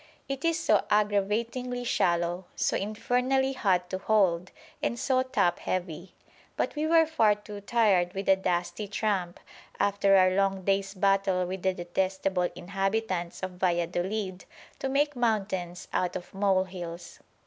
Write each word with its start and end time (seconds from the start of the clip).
It 0.27 0.43
is 0.43 0.57
so 0.59 0.83
aggravatingly 0.89 1.83
shallow, 1.83 2.45
so 2.55 2.75
infernally 2.75 3.53
hot 3.53 3.87
to 3.91 3.99
hold, 3.99 4.49
and 4.81 4.97
so 4.97 5.21
top 5.21 5.59
heavy. 5.59 6.15
But 6.57 6.73
we 6.75 6.87
were 6.87 7.05
far 7.05 7.35
too 7.35 7.61
tired 7.61 8.13
with 8.13 8.25
the 8.25 8.35
dusty 8.35 8.87
tramp, 8.87 9.39
after 9.79 10.17
our 10.17 10.31
long 10.31 10.63
day's 10.63 10.95
battle 10.95 11.45
with 11.45 11.61
the 11.61 11.75
detestable 11.75 12.49
inhabitants 12.55 13.43
of 13.43 13.51
Valladolid, 13.61 14.45
to 14.79 14.89
make 14.89 15.15
mountains 15.15 15.87
out 15.93 16.15
of 16.15 16.33
molehills. 16.33 17.19